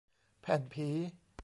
[0.41, 0.87] แผ่นผี